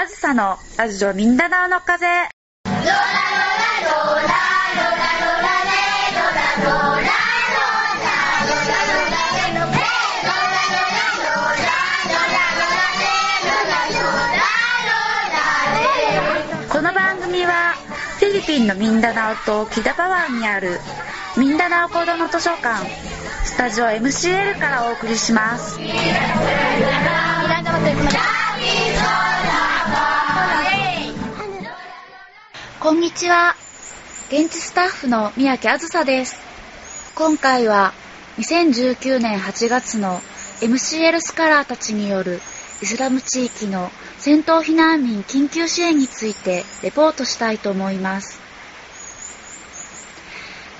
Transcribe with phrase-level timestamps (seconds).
[0.00, 2.06] あずさのラジオミンダナオの風。
[16.70, 17.74] この番組は
[18.20, 20.78] フィリピンのミンダナオとキダパ湾にある
[21.36, 22.86] ミンダナオ子ども図書館
[23.44, 25.76] スタジオ MCL からお送りします。
[32.88, 33.54] こんにちは。
[34.30, 36.40] 現地スタッフの三宅あずさです。
[37.14, 37.92] 今回は
[38.38, 40.22] 2019年8月の
[40.62, 42.40] MCL スカラーたちによる
[42.80, 48.40] イスラム地域の戦闘避難民緊急支援についてレポートしたいと思います。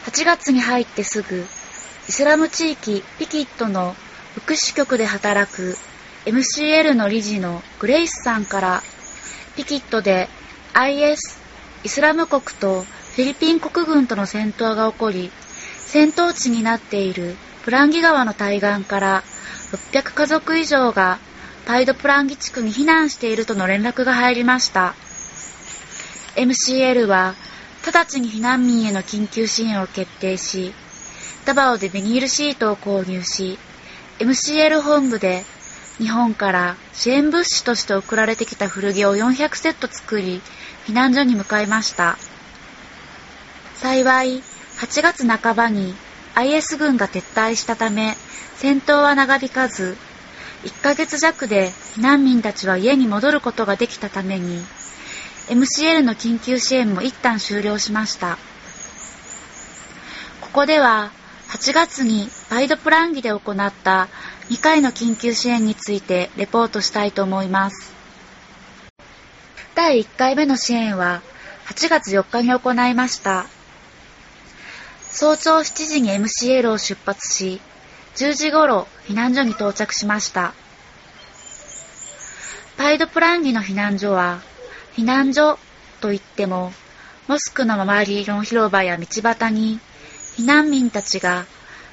[0.07, 1.45] 8月に入ってすぐ、
[2.09, 3.95] イスラム地域ピキットの
[4.35, 5.77] 福祉局で働く
[6.25, 8.83] MCL の理事のグレイスさんから、
[9.57, 10.30] ピキットで
[10.73, 11.48] IS、
[11.88, 15.30] イスラム国とフィリピン国軍との戦闘が起こり、
[15.87, 19.23] 戦闘地になっているプランギ川の対岸から
[19.73, 21.18] 600家族以上が
[21.65, 24.95] パイドプランギ地区に避難しているとの連絡が入りました。
[26.37, 27.35] MCL は
[27.87, 30.74] 直ちに避難民への緊急支援を決定し、
[31.46, 33.59] ダバオでビニールシートを購入し、
[34.18, 35.43] MCL 本部で
[35.96, 40.43] 日本から支援物資として送られてきた古着を400セット作り、
[40.89, 42.17] 避難所に向かいました。
[43.77, 44.43] 幸い、
[44.79, 45.95] 8月半ばに
[46.35, 48.17] IS 軍が撤退したため、
[48.57, 49.99] 戦闘は長引かず、
[50.65, 54.65] 1ヶ月弱で避難民たちは家に戻ることができたために、
[55.49, 58.39] MCL の緊急支援も一旦終了しました。
[60.41, 61.11] ここでは、
[61.49, 64.09] 8月にバイドプランギで行った
[64.49, 67.97] 2回の緊急支援についてレポートしたいと思います。
[69.78, 71.22] 第1回目の支援は
[71.66, 73.47] 8月4日に行いました。
[75.03, 77.60] 早朝7時に MCL を出発し、
[78.16, 80.53] 10時頃避難所に到着しました。
[82.76, 84.41] パイドプランギの避難所は、
[84.97, 85.60] 避難所
[86.00, 86.72] といっても、
[87.28, 89.78] モスクの周りの広場や道端に、
[90.36, 91.47] 避難民たちが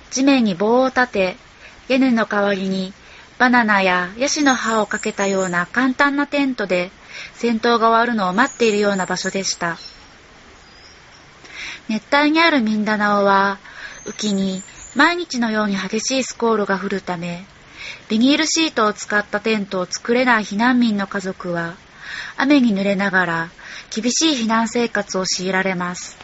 [0.10, 1.36] 地面に棒を立て、
[1.88, 2.94] 屋根の代わりに
[3.38, 6.90] バナナやヤシの葉をかけたような簡単なテントで
[7.34, 9.78] 戦闘が終わるのを待っているような場所でした。
[11.88, 13.60] 熱帯にあるミンダナオは、
[14.06, 14.64] 雨季に
[14.96, 17.46] 毎日のように激しいスコールが降るため、
[18.10, 21.76] ビニールシートを使ったテントを作れない避難民の家族は、
[22.38, 23.50] 雨に濡れながら
[23.94, 26.18] 厳しい避難生活を強いられます。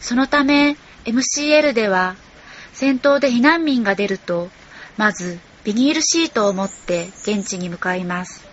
[0.00, 2.16] そのため、MCL では、
[2.72, 4.50] 戦闘で避難民が出ると、
[4.96, 8.45] まずビニールシートを持って現地に向かいます。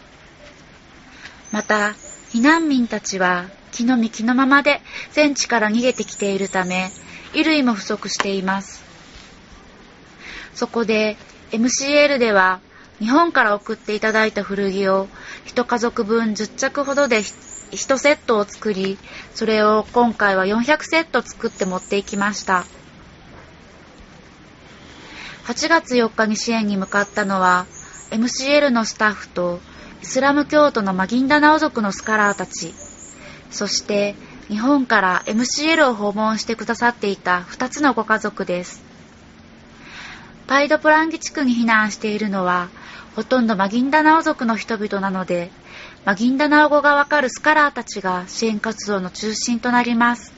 [1.53, 1.93] また、
[2.31, 4.81] 避難民たちは気の身気のままで
[5.11, 6.89] 戦地から逃げてきているため、
[7.33, 8.83] 衣類も不足しています。
[10.55, 11.15] そこで
[11.51, 12.59] MCL では
[12.97, 15.07] 日本から送っていただいた古着を
[15.45, 18.97] 一家族分10着ほどで1セットを作り、
[19.35, 22.65] それを今回は400セット作って持っていきました。
[25.45, 27.67] 8月4日に支援に向かったのは
[28.09, 29.59] MCL のスタッフと
[30.03, 32.73] イスラム教徒のマギンダナオ族のスカラーたち、
[33.49, 34.15] そして
[34.49, 38.83] 日本から MCL を訪問してくださっていた2つのご家族です。
[40.45, 42.67] パイドプランギ地区に避難しているのは
[43.15, 45.51] ほとんどマギンダナオ族の人々なので、
[46.03, 50.33] マギンダナオ語がわかるスカラーたちが支援活動の中心となります。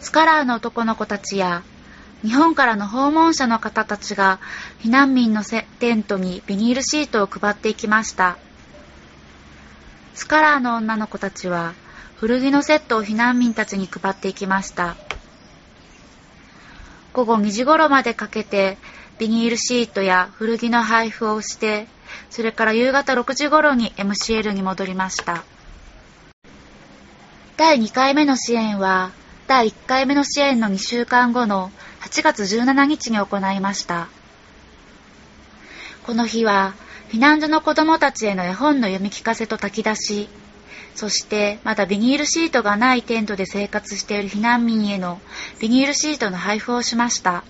[0.00, 1.62] スカラーの男の子たちや
[2.22, 4.38] 日本からの訪問者の方たちが
[4.80, 8.36] 避難民のテントにビニールシートを配っていきました。
[10.14, 11.74] スカラーの女の子たちは
[12.16, 14.96] 古着のセットを避難民たちに配っていきました。
[17.12, 18.78] 午後2時頃までかけて
[19.18, 21.86] ビニールシートや古着の配布をして、
[22.30, 25.44] それから夕方6時頃に MCL に戻りました。
[27.56, 29.10] 第2回目の支援は、
[29.46, 31.70] 第1回目の支援の2週間後の
[32.02, 34.08] 8月17日に行いました。
[36.04, 36.74] この日は、
[37.10, 40.28] 避難所の子供たちへの絵本の読み聞かせと炊き出し、
[40.94, 45.20] そしてまだビニールシートがないテントで生活している避難民への
[45.60, 47.44] ビニールシートの配布をしました。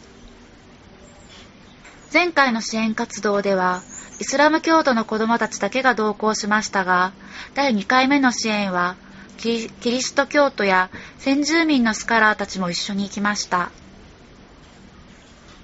[2.13, 3.83] 前回の支援活動では、
[4.21, 7.13] イスラム教徒の子供たちだけが同行しましたが、
[7.55, 8.97] 第2回目の支援は、
[9.39, 13.73] キリスト教徒や先住民のスカラーたちも一緒に行きました。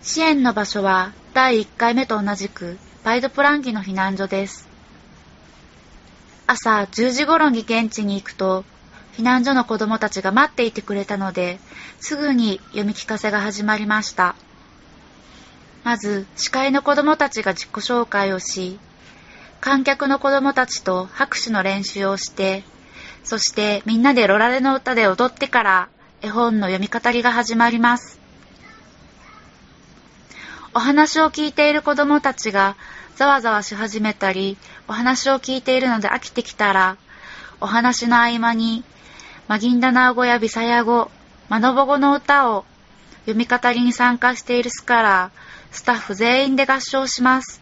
[0.02, 4.68] 支援の場所は第1回目と同じくパイドプランギの避難所です。
[6.46, 8.64] 朝10時頃に現地に行くと、
[9.16, 11.58] 避難所の子供たちが待っていてくれたので、
[12.00, 14.34] すぐに読み聞かせが始まりました。
[15.84, 18.78] まず、司会の子供たちが自己紹介をし、
[19.60, 22.62] 観客の子供たちと拍手の練習をして、
[23.24, 25.88] そしてみんなでロラレの歌で踊ってから
[26.22, 28.17] 絵本の読み語りが始まります。
[30.78, 32.76] お話を聞いている子供たちが
[33.16, 36.96] ざわざわし始めたり、お話を聞いているので飽きてきたら、
[37.60, 38.84] お話の合間に、
[39.48, 41.10] マギンダナー語やビサヤ語、
[41.48, 42.64] マノボ語の歌を
[43.26, 47.60] 読み語りに参加しているスカラー、スタッフ全員で合唱します。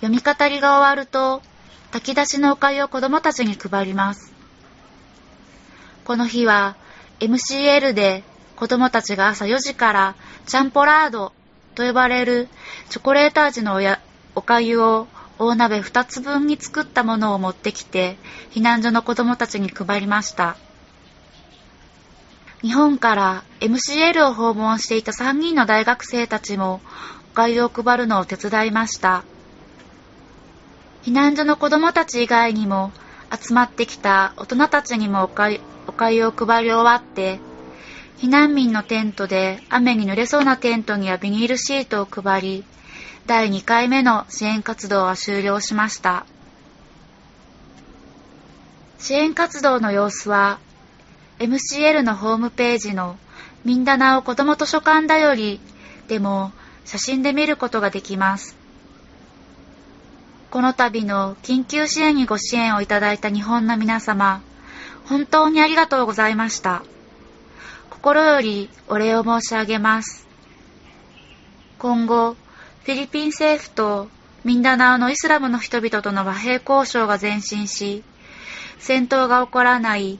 [0.00, 1.42] 読み語りが終わると、
[1.92, 4.32] 炊き出しのお粥を子供たちに配ります。
[6.06, 6.74] この日は
[7.20, 8.24] MCL で
[8.56, 10.14] 子供たちが朝4時から
[10.46, 11.32] チャンポラード
[11.74, 12.48] と呼ばれる
[12.88, 14.00] チョコレート味のおや
[14.34, 15.06] お粥を
[15.38, 18.16] 大鍋2つ分に作ったものを持ってきて
[18.52, 20.56] 避難所の子供たちに配りました。
[22.62, 26.80] 日本から MCL を訪問していた3人の大学生たちも
[27.32, 29.24] お粥を配るのを手伝いました。
[31.02, 32.90] 避難所の子供たち以外にも
[33.30, 37.38] 集まってきた大人たちにもおかゆおかゆを配り終わって、
[38.18, 42.64] 避難民のテントで雨に濡れそうなテントにはビニールシートを配り、
[43.26, 46.24] 第2回目の支援活動は終了しました。
[48.98, 50.58] 支援活動の様子は、
[51.38, 53.18] MCL のホームページの
[53.64, 55.60] みんななお子供図書館だより
[56.08, 56.52] でも
[56.86, 58.56] 写真で見ることができます。
[60.50, 64.40] この度の緊急支援にご支援をいただいた日本の皆様、
[65.04, 66.82] 本当にありがとうございました。
[67.90, 70.26] 心よりお礼を申し上げます。
[71.78, 72.34] 今後、
[72.84, 74.08] フィリピン政府と
[74.44, 78.04] ミンダナオのイスラムの人々との和平交渉が前進し、
[78.78, 80.18] 戦闘が起こらない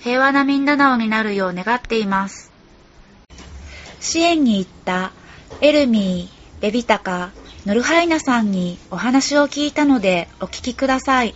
[0.00, 2.52] 平和なミンダナオになるよう願っています。
[4.00, 5.12] 支援に行った
[5.60, 7.30] エルミー、ベビタカ、
[7.64, 11.34] ノルハイナさんにお話を聞いたのでお聞きください。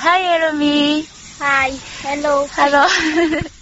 [0.00, 1.02] Hi, Elmi.
[1.40, 1.72] Hi.
[2.04, 2.46] Hello.
[2.46, 3.48] Hello.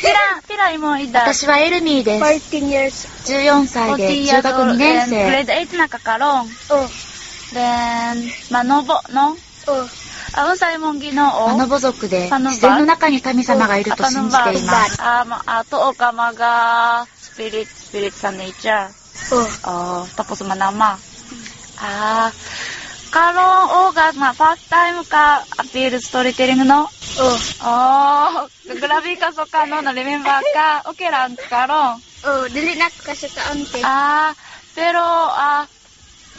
[0.00, 1.20] Pila, pila mo edad?
[1.22, 2.56] 私はエルミーです。
[2.56, 3.08] 14 years.
[3.26, 5.26] 14歳で中学2年生。
[5.26, 6.46] Grade 8 na kakarong.
[6.70, 6.88] Oh.
[7.52, 9.36] Then, manobo, no?
[9.66, 9.88] Oh.
[10.34, 15.00] あ、うんさいもんぎのマノボ族で自然の中に神様がいると信じています。
[15.00, 18.36] あ、まあ、とおかまが、スピリッツ、スピリッツさん
[23.10, 26.80] カロンオーガーマファーストタイムかアピールストリテリングの？
[26.80, 26.86] うん。
[27.62, 32.02] ああ、グラビーカソカノのリメンバーか、オケランスカロン。
[32.44, 33.84] うん、リリナックカシソカオンテ。
[33.84, 34.36] ああ、
[34.74, 35.68] ペロー、あ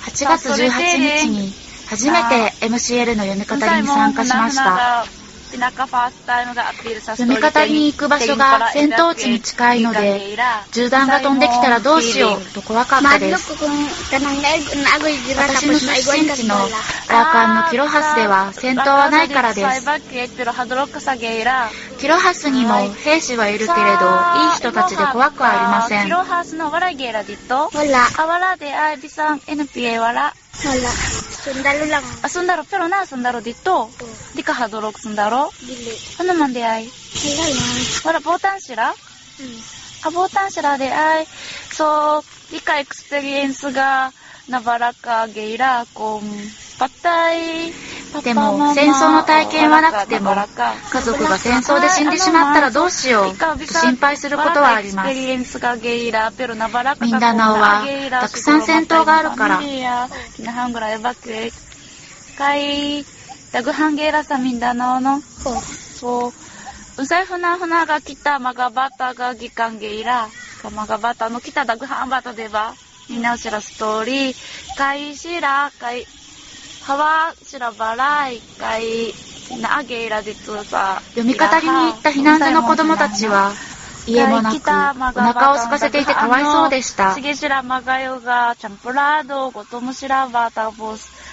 [0.01, 1.51] 8月18日に
[1.89, 5.05] 初めて MCL の読み語りに参加しました。
[7.15, 10.37] 読み方に行く場所が戦闘地に近いので、
[10.71, 13.53] 銃弾が飛んできたらどうしようと怖かったです。
[15.35, 19.85] 私の出身地のアーカンのキロハスでは戦闘はないからです。
[21.99, 26.07] キロハスにも兵士はいるけれど、いい人たちで怖くはありません。
[30.65, 30.91] Wala.
[31.43, 32.05] Sundalo lang.
[32.23, 32.61] Ah, sundalo.
[32.67, 33.87] Pero na, sundalo dito.
[33.87, 34.13] Oh.
[34.33, 35.53] Di ka hadurog sundalo?
[35.61, 35.93] Dili.
[36.19, 36.87] Ano man di ay?
[36.87, 37.71] Wala lang.
[38.03, 38.87] Wala, botan sila?
[39.37, 39.59] Hmm.
[40.07, 41.23] Ah, botan sila di ay.
[41.71, 44.09] So, di ka experience ga
[44.47, 46.23] nabara ka geira kung
[46.79, 47.67] patay,
[48.23, 55.13] でも戦争の体験はなくても家族が戦争で死んでしまったらどうしようと心配することはあります。
[55.13, 57.85] ミンダナオは
[58.21, 59.59] たくさん戦闘があるから。
[63.51, 65.21] ダグハンゲーラサミンダナオの。
[65.21, 66.31] そう。
[67.01, 70.29] うさいふなふなが来たマガバタがギカンゲイラ。
[70.71, 72.73] マガバタの来たダグハンバタでば。
[73.09, 74.77] みんなしらストーリー。
[74.77, 76.05] かいしら、かい。
[76.87, 79.13] 川白原一回
[79.61, 83.51] なげいらでつさ読み語りに行った避難所の子供たちは
[84.07, 87.13] 家もなくお腹を空かせていてかわいそうでした。
[87.13, 91.26] しげしらまがよがチャンプラードごとむしらばたぼす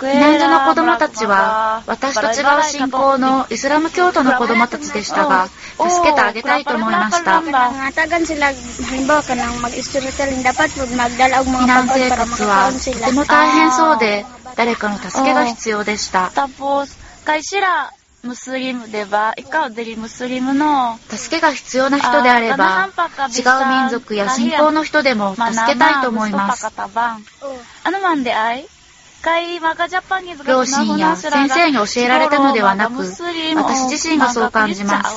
[0.00, 7.42] 避難所の子供たちは、私と違う信仰のイスラム教徒の子供たちでしたが、助けてあげたいと思いました。
[11.58, 14.24] 避難生活はとても大変そうで、
[14.56, 16.30] 誰かの助けが必要でした。
[18.22, 22.88] ムスリムでは、イカオデリムスリムの、助けが必要な人であれば、
[23.28, 26.66] 違う民族や信仰の人でも助けたいと思います。
[30.44, 35.16] 両親や先生に教えられたのではなく私自身がそう感じます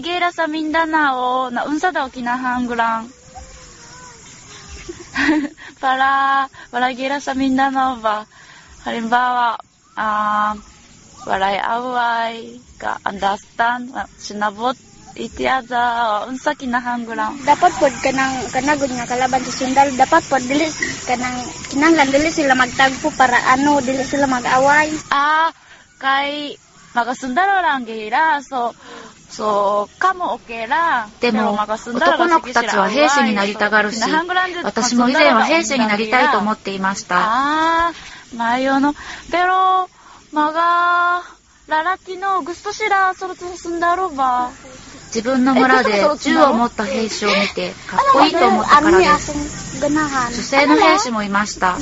[0.00, 3.08] gera sa Mindanao na unsa daw kinahanggulang
[5.82, 8.24] para walay gera sa Mindanao ba
[8.86, 9.58] halimbawa
[9.98, 10.54] ah
[11.26, 14.78] walay away ka understand sinabot
[15.18, 20.70] itiada unsa kinahanggulang Dapat pod kanang kanagod nga kalaban sa sundalo dapat pod dili
[21.10, 21.42] kanang
[21.74, 24.94] kinanglan dili sila magtagpo para ano dili sila mag-away.
[25.10, 25.50] ah
[25.98, 26.54] kay
[26.94, 28.70] magasundalo lang gera so
[29.30, 34.00] そうかもおけらでも男の子たちは兵士になりたがるし
[34.64, 37.16] 私も以前は兵士になりたいと思っていました。
[45.08, 49.32] 自分の村で銃を持った兵士を見てかっこいいと思ったからです。
[49.86, 49.98] 女
[50.30, 51.78] 性の兵士もいました。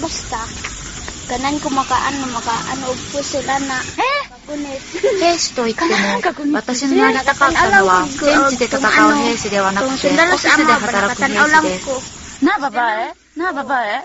[0.00, 0.75] どうした
[1.26, 3.18] kanan kumakaan ng makaan o po
[6.54, 12.44] 私の名前たかったのは、現地で戦う兵士ではなくて、オフィスで働く兵士です。
[12.44, 14.04] なあ、ばばえな、ばばえへ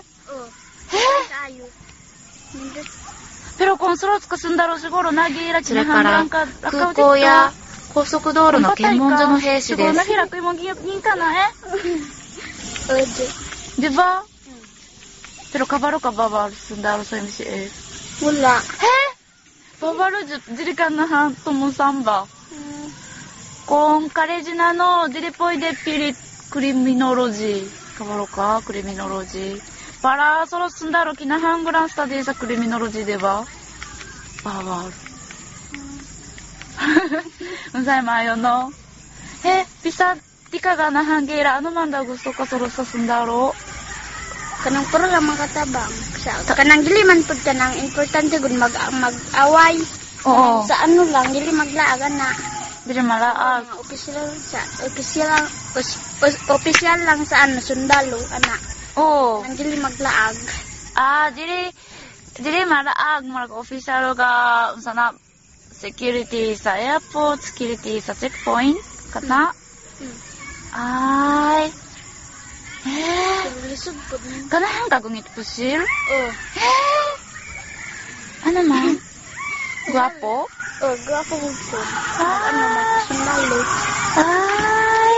[3.58, 6.26] ペロコンスローツクスンダロスゴロナギラチラカラ、
[6.62, 7.52] 空港や
[7.94, 9.98] 高速道路の検問所の兵士です。
[15.52, 16.48] そバー。
[17.52, 18.88] え？
[19.82, 22.26] ババルジュ、ジリカンナハントモサンバ。
[23.66, 26.14] コンカレジナのジリポイデピリ
[26.50, 27.98] クリミノロジー。
[27.98, 28.62] カバロカ？
[28.62, 29.60] クリミノロジー。
[30.02, 33.44] バラーソロスンダールキナハングランスタディーサクリミノロジーでは。
[34.44, 34.84] ババ
[37.74, 37.80] ル。
[37.80, 38.70] うざいまよの。
[39.44, 43.71] え、ピサディカガナハンゲイラ、アノマンダグストカソロサスンダー。
[44.62, 45.90] Kanang puro lang makatabang.
[46.22, 49.74] Sa kanang dili man pud kanang importante gud mag mag-away.
[50.22, 50.62] Oo.
[50.62, 52.30] Sa ano lang dili maglaagan na.
[52.86, 53.66] Dili malaag.
[53.66, 58.54] Mga opisyal sa opisyal lang os- os- opisyal lang sa ano sundalo ana.
[59.02, 59.42] Oo.
[59.42, 60.38] Nang dili maglaag.
[60.94, 61.72] Ah, dili,
[62.38, 65.10] dili malaag, marag official ga, unsa na,
[65.72, 68.76] security sa airport, security sa checkpoint,
[69.10, 69.50] kana?
[69.96, 70.16] Hmm.
[70.72, 71.72] Ay,
[72.86, 74.48] eh, Pero lisod pud ni.
[74.50, 75.80] ganahan ka kung pusil?
[75.82, 76.30] Oh.
[76.58, 77.12] Eh,
[78.48, 78.98] ano man?
[79.90, 80.46] Guwapo?
[80.82, 81.78] Oh, gwapo mo po.
[82.18, 82.48] Ah.
[82.50, 83.58] Ano man sundalo.
[84.18, 85.14] Ay,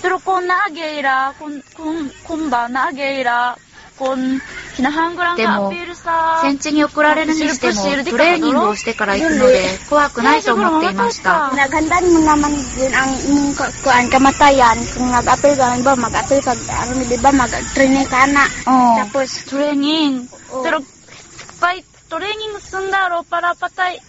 [0.00, 3.65] pero kung naagayra, kung, kung, kung ba naagayra, kung kinahanggulan
[5.36, 5.72] でも、
[6.42, 7.72] 戦地に送られるにしても、
[8.10, 11.50] トレーニングをしてから行くので、怖くないと思っていました。
[22.08, 24.00] トレーニング、トんだ、ロパラパタイ。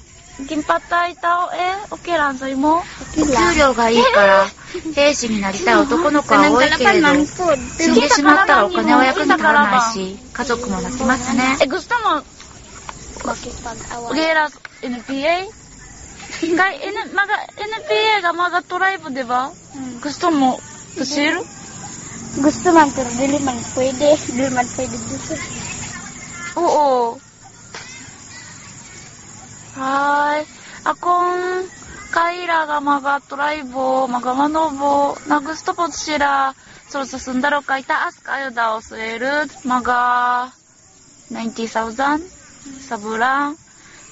[0.46, 2.84] 金髪タイタオえオけらんザいも
[3.16, 3.24] 給
[3.60, 4.46] 料がいいから、
[4.94, 11.58] 兵士になりたい男の子は多いけれど死んでしまったらお金は役に立たないし家族も泣きますね。
[11.64, 12.22] えグスタモ
[14.14, 14.50] ゲラ
[14.84, 15.44] NPA
[16.42, 20.60] 一回 NPA がまだトライブでは、うん、グストも
[20.98, 21.40] 教える？
[22.42, 25.34] グストマンからルルマンこいでルルマンこいでグス。
[26.56, 27.20] おお
[29.78, 30.46] はーい。
[30.84, 31.88] あこん。
[32.12, 36.56] カイラがマガトライボー、まがまのぼー、ナグストポツシラ、
[36.90, 39.30] そろそろ進んだろかいた、あすかよだをすえる。
[39.66, 40.54] まが、
[41.30, 42.22] ナインティサウザン、
[42.80, 43.58] サブラン、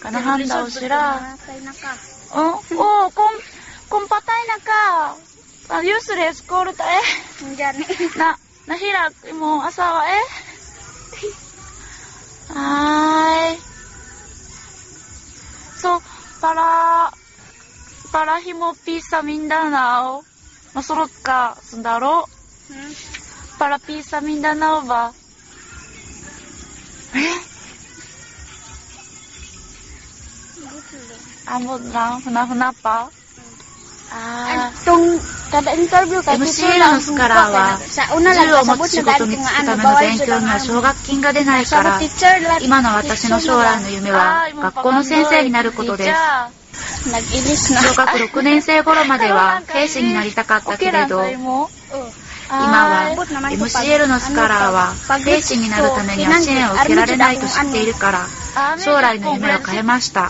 [0.02, 2.62] かなハンダオしらー、んおー、
[3.14, 3.34] コン、
[3.90, 5.18] コンパタイナか
[5.70, 7.02] あ、ユースレスコールタエ。
[7.56, 7.88] じゃね。
[8.18, 10.20] な、なひら、もう朝はえ
[12.54, 13.75] はーい。
[16.42, 17.12] パラ
[18.12, 20.24] パラヒモピーサミンダナオ
[20.74, 22.26] マソロッカスだろ
[23.60, 25.14] パラピーサミンダナオバ
[27.16, 27.20] え？
[31.48, 33.10] あもなふなふなパ
[34.12, 34.72] Ah,
[35.52, 37.80] kada interview MC のスカラーは
[38.34, 42.00] 銃を持つ仕事に就くための勉強には奨学金が出ないから、
[42.62, 46.10] 今の私の将来の夢は学校の先生になることです。
[47.06, 51.70] 小学6年生頃までは兵士になりたかったけれど、今
[52.90, 53.16] は
[53.52, 58.28] MCL のスカラーは兵士になるためには支援を受けられないと知っているから、
[58.78, 60.30] 将来の夢を変えました。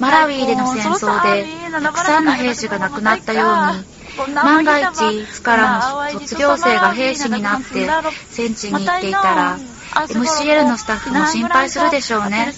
[0.00, 1.46] マラマラウィーでの戦争で、
[1.82, 7.86] たくさんの兵士が亡くなったように、万が一、いつからも卒業生が兵士になって、
[8.30, 9.58] 戦地に行っていたら、
[9.92, 12.52] MCL のスタッフも心配するでしょうね。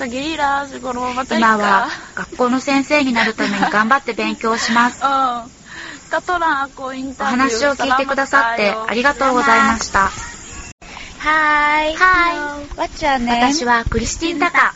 [1.31, 5.03] 今は学校の先生になるために頑張って勉強します。
[5.05, 5.11] おお
[7.25, 10.11] 話を聞いてくださってありがとうございました。
[11.19, 11.95] Hi.
[11.95, 12.67] Hi.
[12.77, 13.53] What's your name?
[13.53, 14.75] 私はクリスティン・タカ。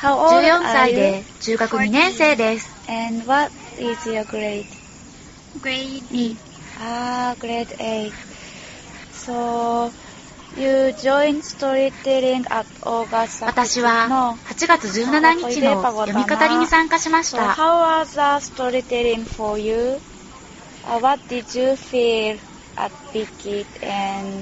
[0.00, 0.94] How old 14 are 歳?
[0.94, 2.70] で中学2年生です。
[2.88, 4.66] And what is your grade?
[5.60, 6.36] Grade 2
[6.80, 8.12] Ah, grade 8.
[9.12, 9.92] So,
[13.46, 14.06] 私は
[14.46, 17.54] 8月17日で読み語りに参加しました。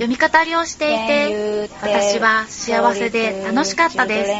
[0.00, 4.30] 読み語りをしていて、私は幸せで楽しかったです。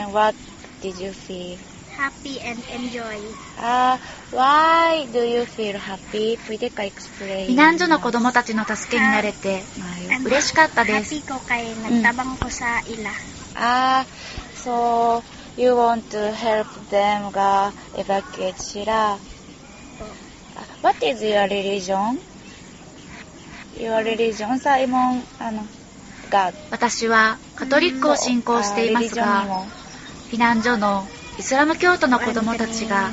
[4.32, 6.36] Uh, why do you feel happy?
[6.48, 7.46] Pwede ka explain?
[7.48, 11.14] 避難所の子供たちの助けになれてはい嬉しかったです。
[11.14, 13.10] Happy ko kay nagtabang ko sa ila.
[13.54, 14.04] Ah,
[14.56, 15.22] so
[15.56, 19.18] you want to help them ga evacuate sila.
[20.82, 22.18] What is your religion?
[23.76, 25.68] Your religion sa imong ano
[26.32, 26.54] God.
[26.70, 29.44] 私はカトリックを信仰していますが、
[30.30, 31.06] 避難所の
[31.38, 33.12] イスラム教徒の子供たちが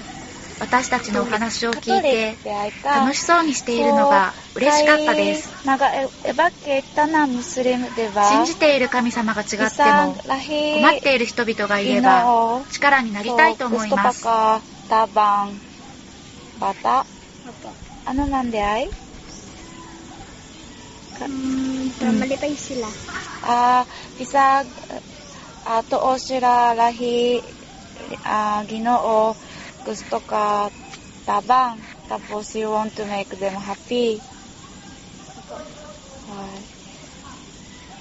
[0.60, 2.38] 私たちのお話を聞いて
[2.84, 5.54] 楽しそうにしているのが嬉しかったです。
[8.30, 14.28] 信じている神様が違っても困っている人々がいれば力になりたいと思います、
[29.86, 30.70] gusto ka
[31.26, 34.20] tabang tapos you want to make them happy.
[36.28, 36.66] Right.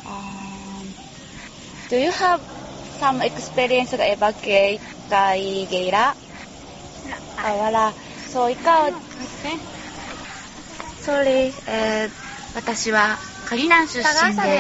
[0.04, 0.94] Um,
[1.88, 2.40] do you have
[2.98, 6.16] some experience na evacuate kay Geira?
[7.38, 7.92] Ah, wala.
[8.28, 8.90] So, ikaw,
[11.00, 12.08] sorry, eh,
[12.54, 14.58] 私はカリナン出身で?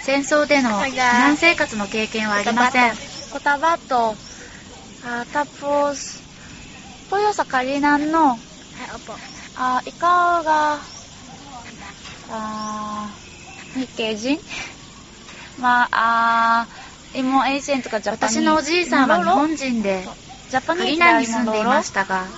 [0.00, 2.92] 戦争での避難生活の経験はありません。
[5.02, 6.19] Ah, tapos,
[7.10, 8.40] ポヨサカリナンのはい
[8.94, 9.14] おぽ
[9.56, 10.78] あイカオが？
[12.28, 13.10] あ
[13.74, 14.38] 日系人？
[15.58, 16.68] まあ,あ
[17.12, 20.06] イモエイシンとかジャ私のおじいさんは日本人で
[20.48, 22.28] ジャパニーズカリナンに住んでいましたが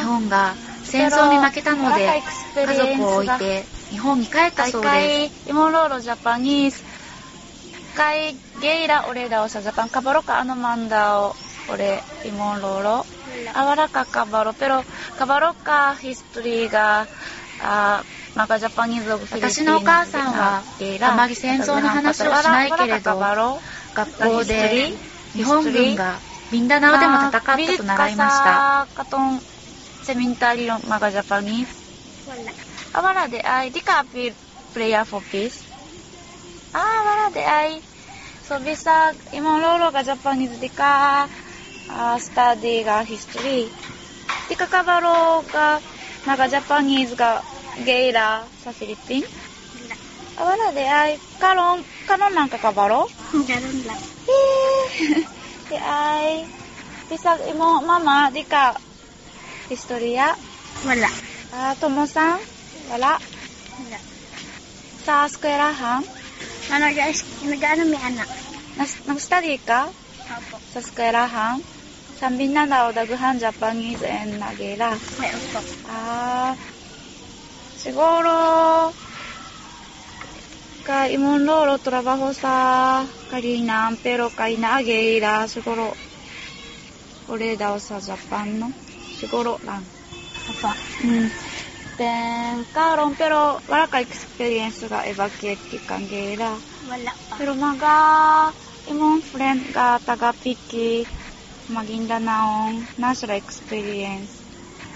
[0.00, 2.22] 日本が戦争に負けたので
[2.56, 5.48] 家族を置いて日本に帰ったそうです。
[5.48, 6.84] イモロロジャパニー
[8.84, 11.20] イラオレダジャパンカボロカアノマンダ
[12.24, 13.06] イモローロ。
[13.54, 17.08] Ahora que acabaron, pero acabaron que historia
[17.60, 18.04] a
[18.36, 20.62] マガジャパニーズ・オブ・フィリピン私のお母さんは
[21.00, 23.18] あまり戦争の話をしないけれど
[23.94, 24.92] 学校で
[25.32, 26.20] 日本軍が
[26.52, 28.88] ミンダナオでも戦ったと習いました。
[28.94, 29.40] カトン
[30.02, 31.72] セミンタリオマガジャパニーズ。
[32.92, 34.34] あわらでアイディカピー
[34.72, 35.66] プレイヤーフォーピース。
[36.72, 36.84] あわ
[37.16, 37.80] らでアイ
[38.42, 41.45] ソビサイモロロガジャパニーズディカー。
[41.90, 43.70] Ah, study ka history.
[44.46, 44.66] Di ka
[46.26, 47.42] naga Japanese ka
[47.86, 49.30] geira sa Philippines?
[50.36, 50.66] Wala.
[50.66, 51.10] Ah, de ay.
[51.38, 53.06] Karon, karon lang ka kabaro?
[53.46, 54.00] Garon lang.
[55.70, 56.46] Di ay.
[57.06, 58.74] Bisag, imong mama, di ka
[59.70, 60.34] historia?
[60.82, 61.10] Wala.
[61.54, 62.42] Ah, Tomo-san?
[62.90, 63.14] Wala?
[63.78, 63.98] Wala.
[65.06, 66.02] Sa eskwelahan?
[66.66, 68.26] Guys, nag-ano may anak.
[69.06, 69.86] Nag-study ka
[70.26, 70.58] Opo.
[70.74, 71.62] sa eskwelahan?
[72.16, 74.96] Sa Mindanao, daguhan Japanese and Nagela.
[75.20, 75.60] May opo.
[75.84, 76.56] Ah,
[77.76, 78.32] siguro,
[80.80, 85.92] ka imong lolo trabaho sa Kalinan, pero kay Nagela, siguro,
[87.28, 88.72] uli daw sa Japan, no?
[89.20, 89.84] Siguro lang.
[90.48, 90.72] Opo.
[91.04, 91.28] Hmm.
[92.00, 96.60] Then, karon, pero wala ka experience ga evacuate kang gela.
[96.80, 97.36] Wala pa.
[97.36, 97.94] Pero mga
[98.88, 101.04] imong friend ga taga Piki,
[101.66, 104.30] Maguindanaong, na sila experience.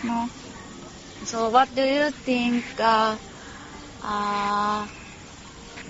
[0.07, 0.31] No?
[1.27, 3.19] So, what do you think uh,
[4.01, 4.87] uh,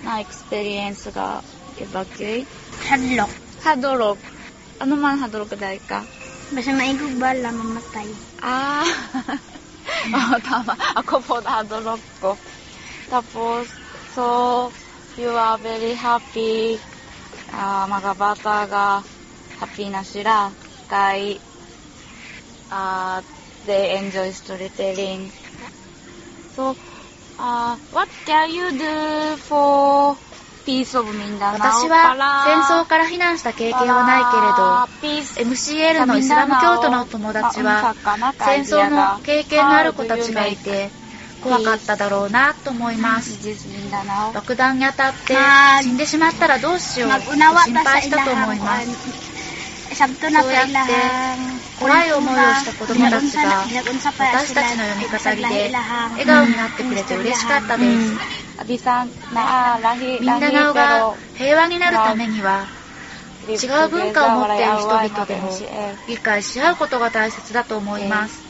[0.03, 1.39] na experience ga
[1.77, 2.49] evacuate?
[2.89, 3.31] Hadlock.
[3.61, 4.19] Hadorok.
[4.81, 6.01] Ano man hadorok dahil ka?
[6.51, 8.09] Basta maigog bala, mamatay.
[8.43, 8.83] Ah,
[10.17, 10.73] oh, tama.
[10.99, 12.35] Ako po nadulog ko.
[13.07, 13.69] Tapos,
[14.11, 14.25] so,
[15.15, 16.75] you are very happy.
[17.55, 18.85] Ah, mga bata ga
[19.61, 20.51] happy na sila.
[20.91, 21.39] Kay,
[22.69, 23.23] ah,
[23.65, 25.31] they enjoy storytelling.
[26.51, 26.75] So,
[27.39, 30.17] ah, what can you do for
[30.65, 31.55] peace of Mindanao?
[31.55, 35.07] 私は戦争から避難した経験はないけ
[35.39, 37.95] れど、MCL のイスラム教徒の友達は
[38.41, 40.91] 戦争の経験のある子たちがいて
[41.41, 43.39] 怖かっただろうなと思います。
[44.33, 45.35] 爆弾に当たって
[45.83, 49.30] 死んでしまったらどうしようと心配したと思います。
[50.01, 50.09] Kuan.
[50.09, 58.13] Sabto na そうやって ilahang 怖い思いをした子供たちが私たちの読み語りで笑顔になってくれて嬉しかったです。
[58.59, 62.67] アビさんなラヒミンダナオが平和になるためには
[63.47, 63.55] 違
[63.87, 65.49] う文化を持っている人々でも
[66.07, 68.43] 理解し合うことが大切だと思います。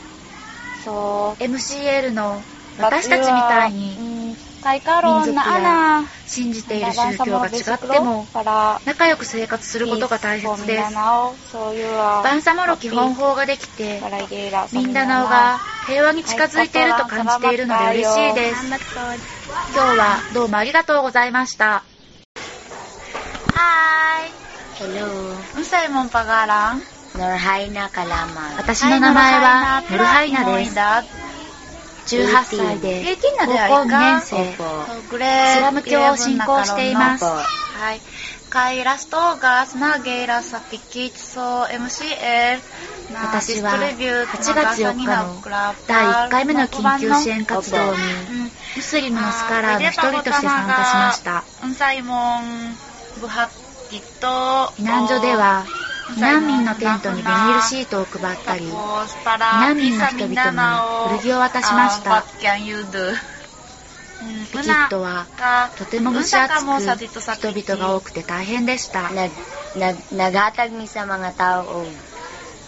[0.84, 2.42] MCL の
[2.78, 4.21] 私たちみたいに
[4.62, 8.26] にカイカロンなアナ信じている宗教が違っても
[8.86, 10.94] 仲良く生活することが大切です。
[10.94, 14.00] バンサモロ基本法ができて
[14.72, 18.66] ミンダナオが平和に近づいていると感じているので嬉しいです。
[18.66, 21.82] 今日はどうもありがとうございました。
[23.54, 24.30] Hi!
[24.78, 26.80] Hello, Unsay mong pangalan?
[27.14, 28.56] Norhaina Kalamag.
[28.56, 31.21] 私の名前はノルハイナです。
[32.06, 37.24] 18歳で高校な年生スラム教を信仰しています。
[43.14, 45.42] 私は8月4日の
[45.86, 48.24] 第1回目の緊急支援活動に
[48.76, 51.44] ムスリムのスカラーの一人として参加しました。
[54.76, 55.70] 避難所では
[56.18, 58.66] 難民のテントにビニールシートを配ったり、
[59.38, 62.24] 難民の人々に古着を渡しました。
[64.52, 65.26] ピキットは
[65.76, 69.00] とても蒸し暑く人々が多くて大変でした。
[69.08, 69.30] Nag,
[69.74, 71.86] nag, naghatag mi sa mga tao og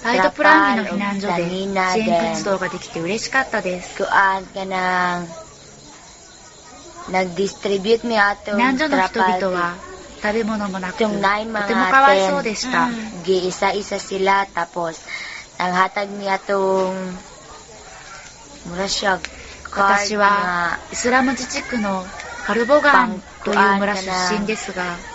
[0.04, 4.02] パイドプランギの避難所で支援活動ができて嬉しかったです。
[4.02, 4.66] 避
[8.57, 9.93] 難所の人々は
[10.25, 11.09] 食べ物もなくと
[11.69, 12.89] てもかわいそうでした。
[13.27, 15.07] ギイサイサシラタポス、
[19.77, 22.07] 私はイスラム自治区の
[22.47, 24.11] カルボガンという村出
[24.41, 25.13] 身ですが。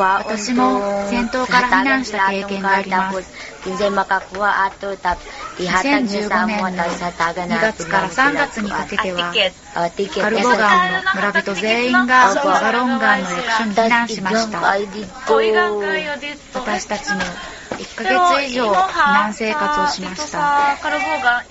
[0.00, 3.50] 私も戦闘から避難した経験があります。
[5.58, 9.32] 2015年2月から3月にかけては
[10.20, 14.60] カルボガンの村人全員がアポアバロンガンの役所に避難しました
[16.54, 17.20] 私たちも
[17.76, 21.44] 1ヶ月以上避難生活をしましたカルボガン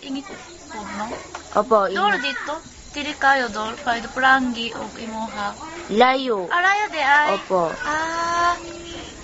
[2.90, 5.48] Dili kayo dor, pwede prangi o imuha.
[5.94, 6.50] layo.
[6.50, 7.28] Araya de ay.
[7.38, 8.54] Opo, Ah,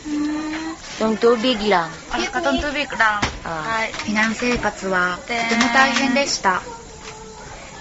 [0.05, 1.89] hmm, yung tubig lang.
[2.09, 3.21] ang katong tubig lang.
[3.45, 3.85] Ah.
[3.85, 6.61] Ay, 避難生活はとても大変でした。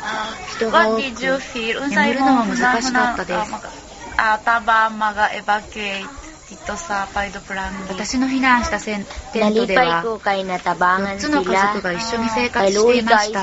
[0.05, 1.89] ah, 人が what 多 did you く、feel?
[1.89, 3.73] 眠るのも難しかったです Ah, mag-
[4.17, 6.24] Ah, taba maga-evacuate dito sa Paido Prangi.
[6.49, 13.43] ティットサーパイドプランィ私の避難したセンテントでは4つと家族が一緒に生活していました。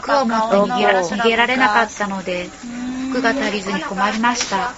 [0.00, 2.48] 服を持っても逃げられなかったので
[3.10, 4.74] 服が足りずに困りました。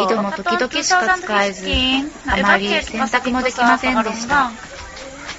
[0.00, 1.66] 井戸も時々しか使えず
[2.26, 4.50] あまり洗濯もできませんでした。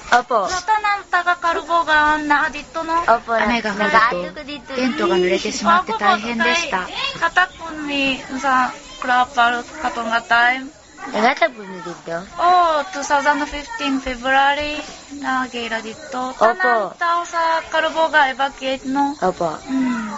[0.06, 0.46] Opo.
[0.46, 2.94] So, tanang taga Karubogan na dito no?
[3.06, 3.34] Opo.
[3.34, 4.74] 雨が降る nag-aato ko と dito.
[4.74, 6.86] テントが濡れてしまって大変でした。
[7.18, 8.70] Katakon mi sa
[9.02, 10.70] krapal katong nga time.
[11.06, 12.16] Nangatag po mo dito?
[12.38, 14.78] Oh, 2015 February
[15.22, 16.34] na gera dito.
[16.34, 19.14] Tanang tao sa Karuboga evacuate no.
[19.18, 19.58] Opo.
[19.70, 20.10] Mm.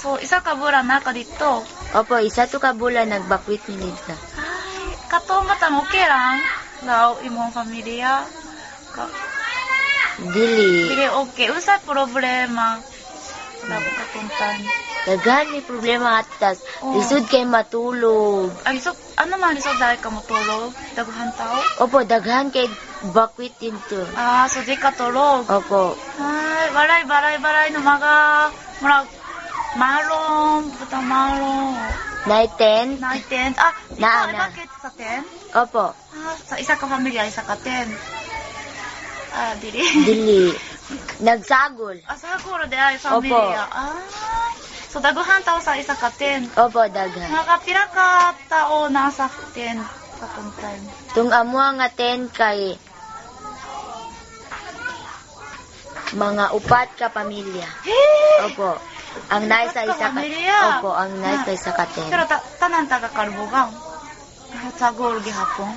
[0.00, 1.60] So, isa ka bulan na ka dito.
[1.92, 4.14] Opo, isa to ka bulan nagbakwit ni dito.
[4.40, 6.40] Ay, katong mata mo okay lang.
[6.80, 8.24] Daw, imong pamilya.
[8.90, 9.06] Ka,
[10.20, 10.90] Dili.
[10.90, 11.48] Dili, okay.
[11.48, 12.76] Usa problema.
[13.60, 14.56] Dapat kapuntan.
[15.00, 16.60] Daghan may problema atas.
[16.84, 16.92] Oo.
[16.92, 18.52] Lisod kay matulog.
[18.68, 20.76] Ay, so, ano man lisod dahil ka mo tulog?
[20.92, 21.56] Daguhan tao?
[21.80, 22.68] Opo, daghan kay
[23.08, 24.04] bakwit dito.
[24.12, 25.48] Ah, so di ka tulog.
[25.48, 25.96] Opo.
[26.20, 28.52] Ay, baray, baray, baray, numaga.
[28.84, 29.08] Murag,
[29.76, 31.76] malong, butang malong.
[32.28, 33.00] Night 10?
[33.00, 33.56] Night tent.
[33.56, 34.40] Ah, Na- ikaw, na.
[34.44, 35.24] bakit sa tent?
[35.56, 35.96] Opo.
[35.96, 37.88] Ah, sa isa ka pamilya, isa ka tent.
[39.30, 39.82] Ah, dili.
[40.04, 40.44] Dili.
[41.26, 42.00] Nagsagol.
[42.02, 43.62] ah, siguro di ay pamilya.
[43.70, 44.00] Ah,
[44.90, 46.50] so daguhan tao sa isa ka tent.
[46.56, 47.30] Opo, daghan.
[47.30, 48.08] Nakapira ka
[48.50, 49.78] tao nasa tent
[50.20, 50.84] katong time.
[51.14, 52.74] Tung amo nga 10 kay
[56.10, 57.68] mga upat ka pamilya.
[57.86, 58.50] Hey!
[58.50, 58.74] Opo.
[59.30, 60.10] Ang nice sa Upat ka isa ka.
[60.10, 60.58] pamilya.
[60.78, 62.10] Opo, ang nice sa isa ka 10.
[62.10, 63.70] Pero ta tanan taga Kalbugang.
[64.50, 65.70] Ah, Sagol gihapon.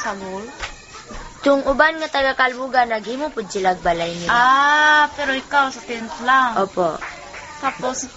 [0.00, 0.44] Sagol.
[1.44, 4.32] Tung uban nga taga Kalbuga naghimo pud sila balay nila.
[4.32, 6.56] Ah, pero ikaw sa tent lang.
[6.56, 6.96] Opo.
[7.60, 8.08] Tapos,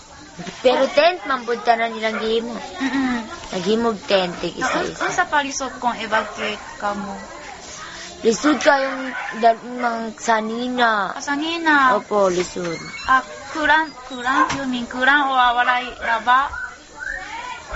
[0.63, 2.55] Pero tent man pud tanan nilang gihimo.
[2.55, 3.19] mm
[3.51, 5.01] Naghimo og tent tig un, isa-isa.
[5.03, 7.15] unsa palisod kung evacuate ka mo?
[8.23, 9.13] Lisod kayong
[9.43, 11.13] dalmang sanina.
[11.13, 11.99] Kasangina.
[11.99, 12.79] Opo, lisod.
[13.05, 16.49] Ah, kurang, kurang, you mean kurang o walay laba?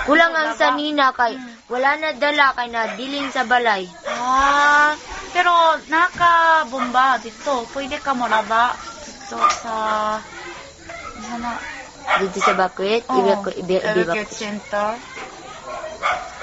[0.07, 1.53] Kulang ang sanina kay Hmm.
[1.69, 3.85] wala na dala kay na diling sa balay.
[4.07, 4.95] Ah,
[5.33, 5.51] pero
[5.87, 7.65] naka-bomba dito.
[7.73, 10.19] Pwede ka mo laba dito sa...
[11.21, 11.51] Sana,
[12.19, 14.97] Dito sa Bakwet, oh, ibe ko ibe ibe evacuate center.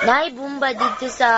[0.07, 1.29] Nay bumba dito sa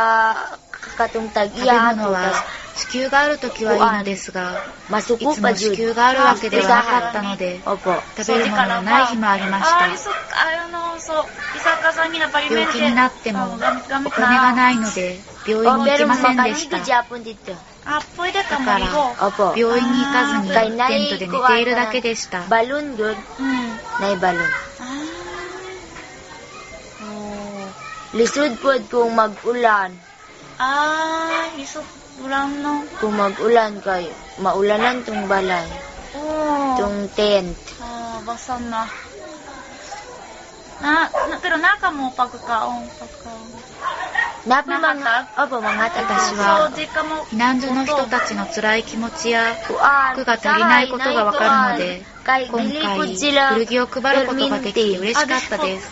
[1.94, 2.32] 物は
[2.74, 4.62] 子宮があるときはいいのですが、
[4.98, 5.76] いつも子 jud.
[5.76, 9.86] 宮があるわけではなかったので.食べるものがない日もありましあ、た。
[12.50, 13.58] 病気になってもお
[14.10, 16.77] 金がないなので、病院 Oh, に行き pero ませんでした。
[16.77, 17.55] makaligo Japon dito.
[17.85, 19.13] あ、pwede ka だから maligo.
[19.17, 19.57] Opo.
[19.57, 22.39] 病院に行かずに可以テントで寝ているだけでした。
[22.49, 23.15] Balon good.
[23.39, 23.79] うん。
[23.99, 24.39] Nay balon.
[24.79, 25.35] あ
[28.15, 29.91] Lisod pod kung mag-ulan.
[30.57, 31.83] あー、isok
[32.23, 32.87] ulang no.
[32.95, 34.07] Kung mag-ulan kay
[34.39, 35.67] maulanan tong balay.
[36.15, 36.79] Oo.
[36.79, 37.59] Tong tent.
[37.83, 38.87] Ah, basa na.
[40.79, 43.51] Na, na, pero naka mo pagkakaong, pagkakaong.
[44.46, 46.70] 私は
[47.30, 49.74] 避難所の人たちの辛い気持ちや服
[50.24, 52.46] が足りないことがわかるので今回
[53.54, 55.90] 古着を配ることができて嬉しかったです。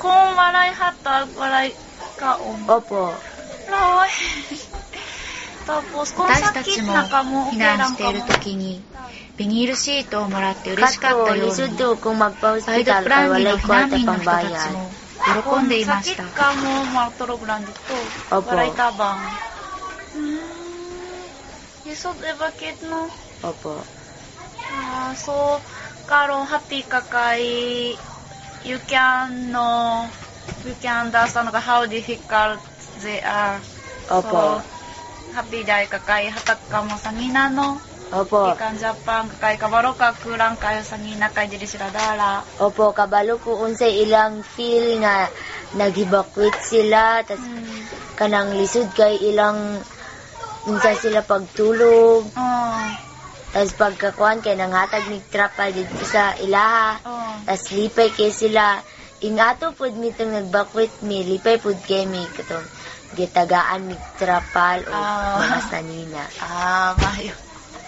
[6.17, 6.93] 私たちも
[7.53, 8.83] 避難している時に
[9.37, 12.09] ビニールシートをもらって嬉しかったようにイドプ
[13.09, 14.91] ランニーの避難民の人たちも。
[15.35, 16.15] 喜んでいまし
[26.45, 27.93] ハッピーカカイ
[28.65, 30.11] ユキャンの
[30.65, 33.61] ユキャンダースタンがハウディフィカルツゼア
[34.23, 34.65] パ
[35.35, 38.57] ハッピーダイカカイハタカモサミナの, Opo.
[38.57, 42.41] Ikan Japan kay kabaro ka kurang kayo sa ngina kay diri sila dala.
[42.59, 45.29] Opo, kabalo ko unsay ilang feel nga
[45.75, 47.85] naghibakwit sila tas Hmm.
[48.17, 49.77] kanang lisod kay ilang
[50.65, 52.81] unsa sila pagtulog Oh.
[53.53, 57.37] tas pagkakuan kay nanghatag ni trapal dito sa ilaha Oh.
[57.45, 58.81] tas lipay kay sila
[59.21, 62.65] ingato pud mi tong nagbakwit mi lipay pud kay mi katong
[63.13, 65.37] gitagaan mi trapal o Ah.
[65.39, 67.37] mga sanina Ah, mayo.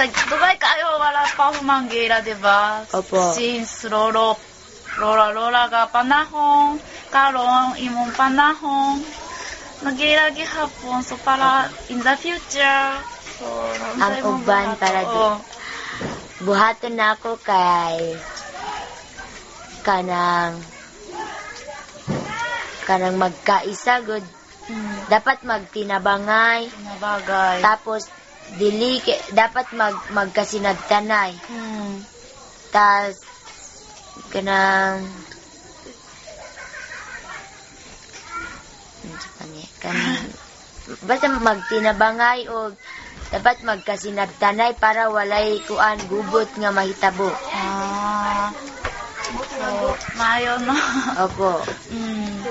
[0.00, 2.80] Dubai kayo wala pa humanggila, di ba?
[2.88, 3.20] Opo.
[3.36, 4.32] Since lolo,
[4.96, 6.80] lola lola ga panahon,
[7.12, 9.04] karon imong panahon,
[9.84, 12.84] nagira gihapon so para in the future.
[13.36, 13.46] So,
[14.00, 15.36] Ang uban para di- oh.
[16.44, 18.16] buhaton na ako kay
[19.84, 20.60] kanang
[22.88, 24.24] kanang magkaisa good
[24.70, 25.02] Hmm.
[25.10, 27.58] dapat magtinabangay, Nabagay.
[27.58, 28.06] tapos
[28.58, 28.98] dili
[29.30, 31.30] dapat mag magkasinagtanay.
[31.46, 32.02] Hmm.
[32.70, 33.18] Tas
[34.30, 35.06] kanang
[39.40, 39.62] Ano?
[39.80, 40.28] Kanang
[41.08, 42.74] basta magtinabangay o
[43.30, 47.30] dapat magkasinagtanay para walay kuan gubot nga mahitabo.
[47.54, 48.50] Ah.
[49.30, 50.74] So, maayo no.
[51.22, 51.62] Opo.
[51.90, 52.42] Hmm.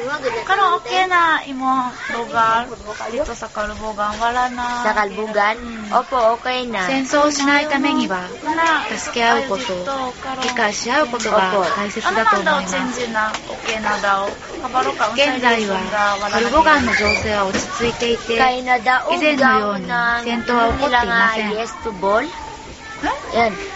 [0.48, 2.64] Karon okay na imong lugar
[3.12, 4.16] dito sa Kalbugan.
[4.22, 4.84] Wala na.
[4.88, 5.60] Sa kalbugan?
[5.60, 6.00] Hmm.
[6.00, 6.88] Opo, okay na.
[6.88, 10.42] 戦争をしないためには、な助け合うこと ay, dito, karon.
[10.44, 12.76] 理解し合うことが大切だと思い Ano ま man daw す。
[12.76, 14.24] change na okay na daw.
[14.64, 22.49] Kabalo ka 現在は、カルボガンの情勢は落ち着いていて、Kay nadaog 以前のように ng 戦闘は起こっていません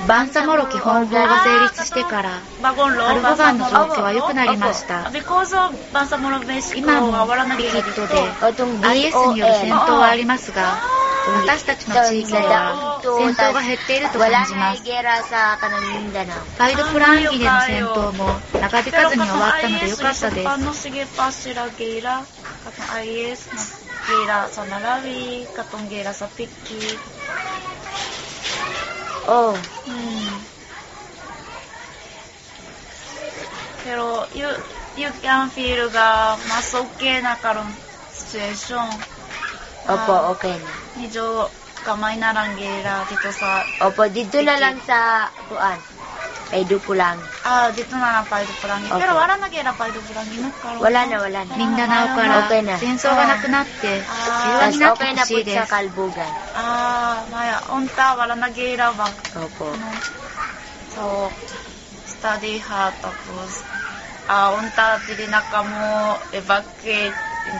[0.08, 5.12] バンサモロ基本法が成立してから、カルボガンの状況は.良くなりました。
[6.76, 7.26] 今も
[7.58, 8.16] リキッドで
[8.88, 10.82] IS による戦.闘はありますが、
[11.46, 14.84] 私たちの地域では戦闘が減っていると感じます。
[16.58, 18.26] ガイドプラン域での戦闘も
[18.60, 20.44] 長引かずに終わったので良かったです。
[29.28, 29.56] Oh,
[29.86, 30.28] Hmm.
[33.84, 34.48] Pero, you,
[34.96, 37.68] you can feel ga mas okay na karon
[38.12, 38.88] situation.
[39.88, 40.72] Opo, okay na.
[40.96, 41.52] Medyo
[41.84, 45.93] kamay na lang gera dito sa, Opo, dito na lang sa kuan.
[46.54, 47.18] Kay Dupo lang.
[47.50, 48.86] ah, dito na lang Paido Pulangi.
[48.86, 49.02] Okay.
[49.02, 50.54] Pero wala na gera Paido Pulangi no?
[50.62, 50.86] Karon.
[50.86, 51.58] Wala na, wala na.
[51.58, 52.78] ミンダナオから okay na.
[52.78, 55.74] 戦争がなくなって平和 Tas になって okay ほ na し po いで sa す。
[55.74, 56.30] Kalbugan.
[56.54, 59.10] Ah, maya, unta, wala na gera ba?
[59.34, 59.74] Opo.
[59.74, 59.90] Ano?
[60.94, 61.34] So,
[62.06, 63.66] study hard tapos,
[64.30, 67.52] ah, unta, dili na kamo evacuate eh.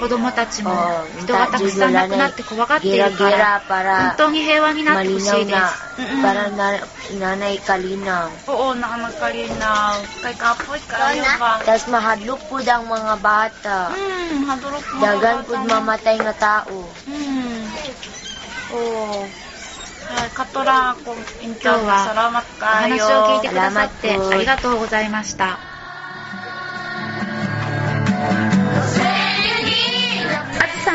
[0.00, 5.90] 子供たちも哦人がたくさん亡くなって怖がっているから、本当に平和になってほしいで.す。
[6.20, 6.82] Para na,
[7.14, 8.28] nanay kalinaw.
[8.50, 10.02] Oo, nakakalinaw.
[10.20, 11.62] Kay kapoy kayo ba?
[11.62, 13.78] Tapos mahadlok po ang mga bata.
[13.94, 15.00] Hmm, hadurok mo.
[15.00, 16.76] Dagan po mamatay nga tao.
[17.06, 17.62] Hmm.
[18.74, 19.22] Oo.
[20.34, 20.96] Katora.
[21.38, 23.06] 日は Salamat kayo.
[23.06, 24.34] を聞いてくださって salamat po.
[24.34, 25.69] ありがとうございました。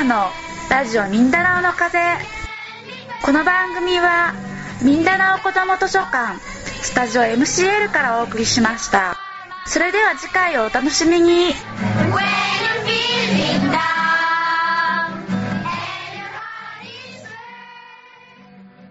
[0.05, 0.29] の
[0.69, 1.97] ラジオミンダナオの風
[3.23, 4.35] この番組は
[4.83, 6.39] ミンダナオこども図書館
[6.83, 9.17] スタジオ MCL からお送りしました。
[9.65, 11.53] それでは次回をお楽しみに。